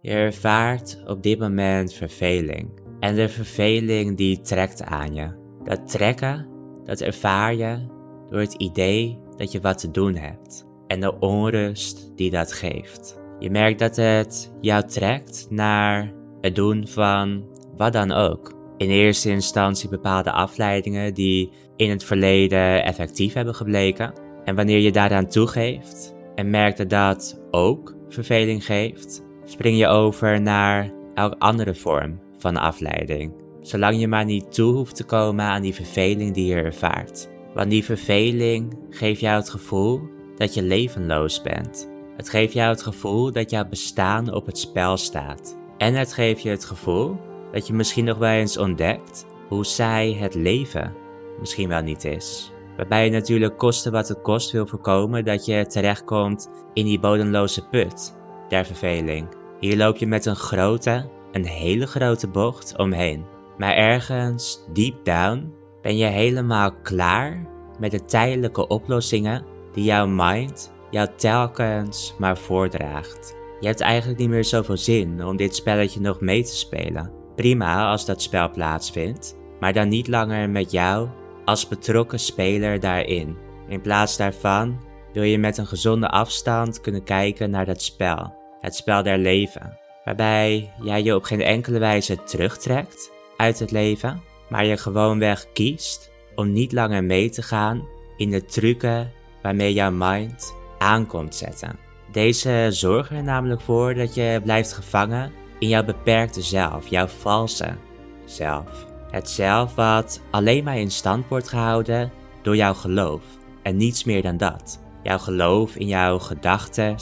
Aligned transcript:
Je 0.00 0.10
ervaart 0.10 1.02
op 1.06 1.22
dit 1.22 1.38
moment 1.38 1.92
verveling. 1.92 2.70
En 3.00 3.14
de 3.14 3.28
verveling 3.28 4.16
die 4.16 4.40
trekt 4.40 4.82
aan 4.84 5.14
je. 5.14 5.28
Dat 5.64 5.90
trekken, 5.90 6.46
dat 6.84 7.00
ervaar 7.00 7.54
je 7.54 7.86
door 8.30 8.40
het 8.40 8.54
idee 8.54 9.18
dat 9.36 9.52
je 9.52 9.60
wat 9.60 9.78
te 9.78 9.90
doen 9.90 10.16
hebt. 10.16 10.66
En 10.86 11.00
de 11.00 11.18
onrust 11.18 12.16
die 12.16 12.30
dat 12.30 12.52
geeft. 12.52 13.20
Je 13.38 13.50
merkt 13.50 13.78
dat 13.78 13.96
het 13.96 14.52
jou 14.60 14.86
trekt 14.86 15.46
naar 15.50 16.12
het 16.40 16.54
doen 16.54 16.86
van 16.86 17.44
wat 17.76 17.92
dan 17.92 18.12
ook. 18.12 18.56
In 18.76 18.90
eerste 18.90 19.30
instantie 19.30 19.88
bepaalde 19.88 20.32
afleidingen 20.32 21.14
die 21.14 21.52
in 21.76 21.90
het 21.90 22.04
verleden 22.04 22.84
effectief 22.84 23.32
hebben 23.32 23.54
gebleken. 23.54 24.12
En 24.44 24.54
wanneer 24.54 24.78
je 24.78 24.92
daaraan 24.92 25.28
toegeeft 25.28 26.14
en 26.34 26.50
merkt 26.50 26.78
dat 26.78 26.90
dat 26.90 27.40
ook 27.50 27.96
verveling 28.08 28.64
geeft, 28.64 29.26
spring 29.48 29.78
je 29.78 29.86
over 29.86 30.40
naar 30.40 30.92
elke 31.14 31.38
andere 31.38 31.74
vorm 31.74 32.20
van 32.38 32.56
afleiding. 32.56 33.32
Zolang 33.60 34.00
je 34.00 34.08
maar 34.08 34.24
niet 34.24 34.54
toe 34.54 34.72
hoeft 34.74 34.96
te 34.96 35.04
komen 35.04 35.44
aan 35.44 35.62
die 35.62 35.74
verveling 35.74 36.34
die 36.34 36.46
je 36.46 36.54
ervaart. 36.54 37.28
Want 37.54 37.70
die 37.70 37.84
verveling 37.84 38.78
geeft 38.90 39.20
jou 39.20 39.36
het 39.36 39.50
gevoel 39.50 40.00
dat 40.36 40.54
je 40.54 40.62
levenloos 40.62 41.42
bent. 41.42 41.90
Het 42.16 42.28
geeft 42.28 42.52
jou 42.52 42.70
het 42.70 42.82
gevoel 42.82 43.32
dat 43.32 43.50
jouw 43.50 43.68
bestaan 43.68 44.34
op 44.34 44.46
het 44.46 44.58
spel 44.58 44.96
staat. 44.96 45.58
En 45.78 45.94
het 45.94 46.12
geeft 46.12 46.42
je 46.42 46.50
het 46.50 46.64
gevoel 46.64 47.16
dat 47.52 47.66
je 47.66 47.72
misschien 47.72 48.04
nog 48.04 48.18
wel 48.18 48.30
eens 48.30 48.58
ontdekt 48.58 49.26
hoe 49.48 49.64
saai 49.64 50.16
het 50.16 50.34
leven 50.34 50.94
misschien 51.40 51.68
wel 51.68 51.82
niet 51.82 52.04
is. 52.04 52.52
Waarbij 52.76 53.04
je 53.04 53.10
natuurlijk 53.10 53.58
kosten 53.58 53.92
wat 53.92 54.08
het 54.08 54.22
kost 54.22 54.50
wil 54.50 54.66
voorkomen 54.66 55.24
dat 55.24 55.44
je 55.44 55.66
terechtkomt 55.66 56.50
in 56.72 56.84
die 56.84 57.00
bodemloze 57.00 57.68
put 57.68 58.16
der 58.48 58.64
verveling. 58.64 59.37
Hier 59.60 59.76
loop 59.76 59.96
je 59.96 60.06
met 60.06 60.26
een 60.26 60.36
grote, 60.36 61.08
een 61.32 61.46
hele 61.46 61.86
grote 61.86 62.28
bocht 62.28 62.76
omheen. 62.76 63.24
Maar 63.56 63.74
ergens, 63.74 64.64
deep 64.72 65.04
down, 65.04 65.52
ben 65.82 65.96
je 65.96 66.04
helemaal 66.04 66.72
klaar 66.82 67.46
met 67.78 67.90
de 67.90 68.04
tijdelijke 68.04 68.66
oplossingen 68.66 69.44
die 69.72 69.84
jouw 69.84 70.06
mind 70.06 70.72
jou 70.90 71.08
telkens 71.16 72.14
maar 72.18 72.38
voordraagt. 72.38 73.36
Je 73.60 73.66
hebt 73.66 73.80
eigenlijk 73.80 74.18
niet 74.18 74.28
meer 74.28 74.44
zoveel 74.44 74.76
zin 74.76 75.24
om 75.24 75.36
dit 75.36 75.56
spelletje 75.56 76.00
nog 76.00 76.20
mee 76.20 76.44
te 76.44 76.56
spelen. 76.56 77.12
Prima 77.34 77.90
als 77.90 78.06
dat 78.06 78.22
spel 78.22 78.50
plaatsvindt, 78.50 79.36
maar 79.60 79.72
dan 79.72 79.88
niet 79.88 80.08
langer 80.08 80.50
met 80.50 80.70
jou 80.70 81.08
als 81.44 81.68
betrokken 81.68 82.18
speler 82.18 82.80
daarin. 82.80 83.36
In 83.68 83.80
plaats 83.80 84.16
daarvan 84.16 84.80
wil 85.12 85.22
je 85.22 85.38
met 85.38 85.58
een 85.58 85.66
gezonde 85.66 86.08
afstand 86.08 86.80
kunnen 86.80 87.04
kijken 87.04 87.50
naar 87.50 87.66
dat 87.66 87.82
spel, 87.82 88.37
het 88.60 88.74
spel 88.74 89.02
der 89.02 89.18
leven, 89.18 89.78
waarbij 90.04 90.70
jij 90.82 91.02
je 91.02 91.14
op 91.14 91.22
geen 91.22 91.42
enkele 91.42 91.78
wijze 91.78 92.24
terugtrekt 92.24 93.10
uit 93.36 93.58
het 93.58 93.70
leven, 93.70 94.22
maar 94.48 94.64
je 94.64 94.76
gewoonweg 94.76 95.52
kiest 95.52 96.10
om 96.34 96.52
niet 96.52 96.72
langer 96.72 97.04
mee 97.04 97.30
te 97.30 97.42
gaan 97.42 97.88
in 98.16 98.30
de 98.30 98.44
trucken 98.44 99.12
waarmee 99.42 99.72
jouw 99.72 99.90
mind 99.90 100.54
aankomt 100.78 101.34
zetten. 101.34 101.78
Deze 102.12 102.66
zorgen 102.70 103.16
er 103.16 103.22
namelijk 103.22 103.60
voor 103.60 103.94
dat 103.94 104.14
je 104.14 104.40
blijft 104.44 104.72
gevangen 104.72 105.32
in 105.58 105.68
jouw 105.68 105.84
beperkte 105.84 106.42
zelf, 106.42 106.88
jouw 106.88 107.06
valse 107.06 107.76
zelf. 108.24 108.86
Het 109.10 109.30
zelf 109.30 109.74
wat 109.74 110.20
alleen 110.30 110.64
maar 110.64 110.78
in 110.78 110.90
stand 110.90 111.28
wordt 111.28 111.48
gehouden 111.48 112.12
door 112.42 112.56
jouw 112.56 112.74
geloof 112.74 113.22
en 113.62 113.76
niets 113.76 114.04
meer 114.04 114.22
dan 114.22 114.36
dat. 114.36 114.80
Jouw 115.02 115.18
geloof 115.18 115.76
in 115.76 115.86
jouw 115.86 116.18
gedachten, 116.18 116.96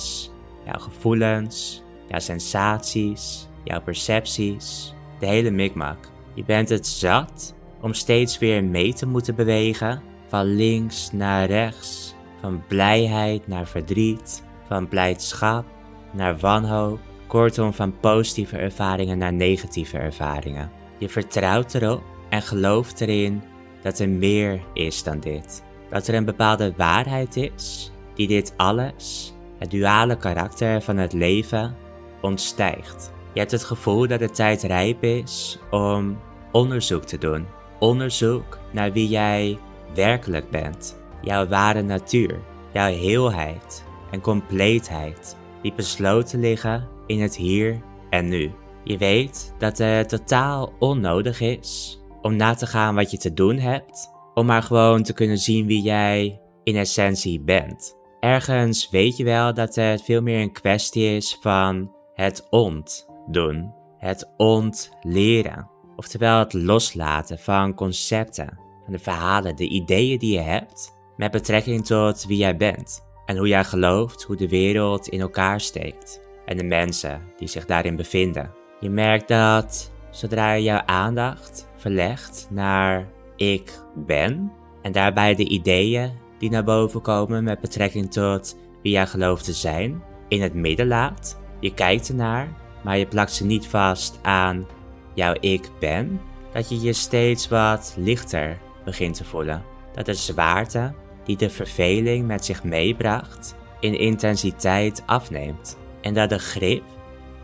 jouw 0.67 0.79
gevoelens, 0.79 1.83
jouw 2.09 2.19
sensaties, 2.19 3.49
jouw 3.65 3.81
percepties, 3.81 4.95
de 5.19 5.27
hele 5.27 5.51
mikmak. 5.51 6.11
Je 6.35 6.45
bent 6.45 6.69
het 6.69 6.87
zat 6.87 7.55
om 7.81 7.95
steeds 7.95 8.39
weer 8.39 8.65
mee 8.65 8.93
te 8.93 9.07
moeten 9.07 9.35
bewegen, 9.35 10.03
van 10.29 10.45
links 10.45 11.13
naar 11.13 11.47
rechts, 11.47 12.15
van 12.41 12.63
blijheid 12.69 13.49
naar 13.49 13.67
verdriet, 13.67 14.45
van 14.67 14.89
blijdschap 14.89 15.65
naar 16.13 16.39
wanhoop, 16.39 16.99
kortom 17.27 17.73
van 17.73 18.01
positieve 18.01 18.57
ervaringen 18.57 19.19
naar 19.19 19.33
negatieve 19.33 19.99
ervaringen. 19.99 20.71
Je 20.99 21.09
vertrouwt 21.09 21.75
erop 21.75 22.03
en 22.29 22.43
gelooft 22.43 23.01
erin 23.01 23.43
dat 23.83 23.99
er 23.99 24.09
meer 24.09 24.61
is 24.75 25.03
dan 25.03 25.21
dit. 25.21 25.63
Dat 25.91 26.09
er 26.09 26.15
een 26.15 26.25
bepaalde 26.25 26.73
waarheid 26.77 27.37
is 27.37 27.93
die 28.15 28.27
dit 28.29 28.55
alles, 28.57 29.35
het 29.59 29.71
duale 29.71 30.17
karakter 30.17 30.83
van 30.83 30.97
het 30.97 31.13
leven, 31.13 31.77
ontstijgt. 32.21 33.13
Je 33.33 33.39
hebt 33.39 33.53
het 33.53 33.65
gevoel 33.65 34.09
dat 34.09 34.19
de 34.19 34.31
tijd 34.31 34.63
rijp 34.63 35.03
is 35.03 35.59
om 35.71 36.19
onderzoek 36.53 37.05
te 37.05 37.19
doen. 37.19 37.47
Onderzoek 37.79 38.59
naar 38.73 38.93
wie 38.93 39.09
jij 39.09 39.59
werkelijk 39.95 40.51
bent. 40.51 40.99
Jouw 41.23 41.47
ware 41.47 41.83
natuur, 41.83 42.39
jouw 42.73 42.93
heelheid 42.93 43.85
en 44.11 44.21
compleetheid, 44.21 45.37
die 45.63 45.75
besloten 45.75 46.41
liggen 46.41 46.89
in 47.07 47.21
het 47.21 47.37
hier 47.37 47.81
en 48.11 48.29
nu. 48.29 48.51
Je 48.85 48.99
weet 48.99 49.55
dat 49.59 49.79
het 49.79 50.09
totaal 50.09 50.73
onnodig 50.79 51.41
is 51.41 52.01
om 52.23 52.37
na 52.37 52.55
te 52.55 52.67
gaan 52.67 52.95
wat 52.95 53.11
je 53.11 53.19
te 53.19 53.35
doen 53.35 53.59
hebt, 53.59 54.11
om 54.35 54.47
maar 54.47 54.63
gewoon 54.63 55.03
te 55.03 55.13
kunnen 55.13 55.39
zien 55.39 55.67
wie 55.67 55.83
jij 55.83 56.41
in 56.65 56.77
essentie 56.77 57.41
bent. 57.41 57.97
Ergens 58.27 58.91
weet 58.91 59.17
je 59.17 59.25
wel 59.25 59.55
dat 59.55 59.75
het 59.75 60.03
veel 60.03 60.23
meer 60.23 60.41
een 60.41 60.53
kwestie 60.53 61.17
is 61.17 61.39
van 61.41 61.93
het 62.15 62.47
ontdoen, 62.51 63.75
het 63.99 64.33
ontleren. 64.37 65.71
Oftewel 65.97 66.39
het 66.39 66.53
loslaten 66.53 67.39
van 67.39 67.75
concepten, 67.75 68.59
van 68.85 68.93
de 68.93 68.99
verhalen, 68.99 69.57
de 69.57 69.69
ideeën 69.69 70.19
die 70.19 70.33
je 70.33 70.41
hebt 70.41 70.95
met 71.17 71.31
betrekking 71.31 71.87
tot 71.87 72.25
wie 72.27 72.37
jij 72.37 72.57
bent 72.57 73.05
en 73.27 73.37
hoe 73.37 73.49
jij 73.49 73.65
gelooft 73.65 74.23
hoe 74.23 74.37
de 74.37 74.49
wereld 74.49 75.09
in 75.09 75.21
elkaar 75.21 75.61
steekt 75.61 76.21
en 76.47 76.57
de 76.57 76.65
mensen 76.65 77.23
die 77.37 77.49
zich 77.49 77.67
daarin 77.67 77.97
bevinden. 77.97 78.55
Je 78.81 78.91
merkt 78.91 79.29
dat 79.29 79.93
zodra 80.11 80.53
je 80.53 80.63
jouw 80.63 80.83
aandacht 80.87 81.69
verlegt 81.77 82.47
naar 82.51 83.09
ik 83.37 83.73
ben 83.95 84.53
en 84.83 84.93
daarbij 84.93 85.35
de 85.35 85.49
ideeën 85.49 86.25
die 86.39 86.51
naar 86.51 86.65
boven 86.65 87.01
komen 87.01 87.45
met 87.45 87.61
betrekking 87.61 88.13
tot 88.13 88.57
wie 88.83 88.93
jij 88.93 89.07
gelooft 89.07 89.45
te 89.45 89.53
zijn, 89.53 90.03
in 90.29 90.43
het 90.43 90.55
midden 90.55 90.87
laat. 90.87 91.39
Je 91.61 91.75
kijkt 91.75 92.09
ernaar, 92.09 92.49
maar 92.85 92.99
je 92.99 93.07
plakt 93.07 93.33
ze 93.33 93.45
niet 93.45 93.67
vast 93.67 94.19
aan 94.23 94.67
jouw 95.15 95.35
ik 95.41 95.71
ben, 95.81 96.21
dat 96.53 96.69
je 96.69 96.81
je 96.81 96.93
steeds 96.93 97.49
wat 97.49 97.95
lichter 97.99 98.59
begint 98.85 99.15
te 99.15 99.25
voelen. 99.25 99.63
Dat 99.95 100.07
de 100.07 100.15
zwaarte 100.15 100.93
die 101.25 101.37
de 101.37 101.51
verveling 101.51 102.27
met 102.27 102.45
zich 102.45 102.65
meebracht 102.65 103.55
in 103.81 103.99
intensiteit 103.99 105.03
afneemt. 105.07 105.79
En 106.01 106.15
dat 106.15 106.29
de 106.29 106.39
grip 106.39 106.83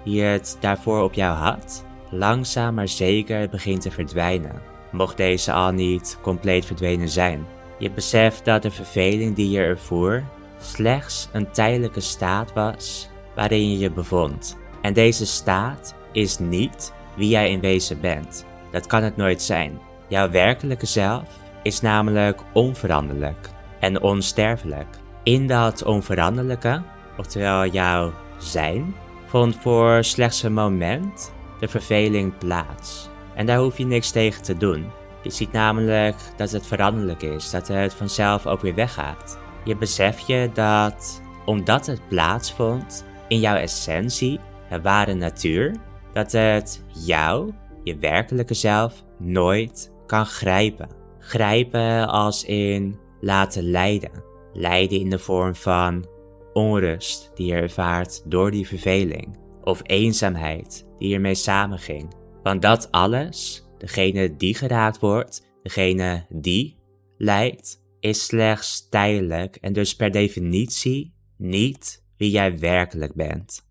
die 0.05 0.23
het 0.23 0.57
daarvoor 0.61 1.03
op 1.03 1.15
jou 1.15 1.37
had, 1.37 1.85
langzaam 2.11 2.75
maar 2.75 2.89
zeker 2.89 3.49
begint 3.49 3.81
te 3.81 3.91
verdwijnen. 3.91 4.63
Mocht 4.93 5.17
deze 5.17 5.53
al 5.53 5.73
niet 5.73 6.19
compleet 6.23 6.65
verdwenen 6.65 7.09
zijn. 7.09 7.47
Je 7.83 7.91
beseft 7.91 8.45
dat 8.45 8.63
de 8.63 8.71
verveling 8.71 9.37
die 9.37 9.51
je 9.51 9.61
ervoer 9.61 10.25
slechts 10.61 11.29
een 11.33 11.51
tijdelijke 11.51 12.01
staat 12.01 12.53
was 12.53 13.09
waarin 13.35 13.71
je 13.71 13.79
je 13.79 13.91
bevond. 13.91 14.59
En 14.83 14.93
deze 14.93 15.27
staat 15.27 15.95
is 16.13 16.39
niet 16.39 16.93
wie 17.17 17.29
jij 17.29 17.51
in 17.51 17.61
wezen 17.61 18.01
bent. 18.01 18.47
Dat 18.71 18.87
kan 18.87 19.03
het 19.03 19.17
nooit 19.17 19.43
zijn. 19.43 19.79
Jouw 20.09 20.31
werkelijke 20.31 20.87
zelf 20.87 21.25
is 21.63 21.81
namelijk 21.81 22.41
onveranderlijk 22.53 23.51
en 23.81 24.03
onsterfelijk. 24.03 24.89
In 25.23 25.47
dat 25.47 25.85
onveranderlijke, 25.85 26.83
oftewel 27.19 27.67
jouw 27.67 28.13
zijn, 28.39 28.95
vond 29.27 29.57
voor 29.57 30.05
slechts 30.05 30.43
een 30.43 30.53
moment 30.53 31.33
de 31.61 31.69
verveling 31.69 32.39
plaats. 32.39 33.09
En 33.35 33.47
daar 33.47 33.59
hoef 33.59 33.79
je 33.79 33.87
niks 33.87 34.11
tegen 34.11 34.43
te 34.43 34.57
doen. 34.57 35.02
Je 35.23 35.31
ziet 35.31 35.53
namelijk 35.53 36.17
dat 36.37 36.51
het 36.51 36.67
veranderlijk 36.67 37.23
is, 37.23 37.51
dat 37.51 37.69
het 37.69 37.95
vanzelf 37.95 38.47
ook 38.47 38.61
weer 38.61 38.75
weggaat. 38.75 39.39
Je 39.65 39.77
beseft 39.77 40.27
je 40.27 40.51
dat 40.55 41.23
omdat 41.45 41.87
het 41.87 42.09
plaatsvond 42.09 43.05
in 43.29 43.41
jouw 43.41 43.57
essentie, 43.57 44.41
de 44.69 44.81
ware 44.81 45.15
natuur, 45.15 45.77
dat 46.13 46.33
het 46.33 46.85
jou, 47.05 47.53
je 47.85 47.97
werkelijke 47.97 48.55
zelf, 48.55 49.05
nooit 49.19 49.93
kan 50.07 50.27
grijpen. 50.27 50.89
Grijpen 51.19 52.09
als 52.09 52.45
in 52.45 52.99
laten 53.21 53.71
leiden. 53.71 54.11
Leiden 54.53 54.99
in 54.99 55.11
de 55.11 55.19
vorm 55.19 55.55
van 55.55 56.07
onrust 56.53 57.31
die 57.35 57.47
je 57.47 57.55
ervaart 57.55 58.23
door 58.25 58.51
die 58.51 58.67
verveling. 58.67 59.39
Of 59.63 59.81
eenzaamheid 59.83 60.87
die 60.99 61.15
ermee 61.15 61.35
samenging. 61.35 62.15
Want 62.43 62.63
dat 62.63 62.89
alles, 62.91 63.67
degene 63.83 64.37
die 64.37 64.55
geraakt 64.55 64.99
wordt, 64.99 65.47
degene 65.63 66.27
die 66.29 66.77
lijdt, 67.17 67.83
is 68.01 68.25
slechts 68.25 68.89
tijdelijk 68.89 69.57
en 69.57 69.73
dus 69.73 69.97
per 69.97 70.11
definitie 70.11 71.15
niet 71.37 72.05
wie 72.17 72.31
jij 72.31 72.59
werkelijk 72.59 73.15
bent. 73.15 73.71